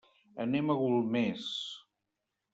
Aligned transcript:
Anem 0.45 0.71
a 0.71 0.77
Golmés. 0.79 1.45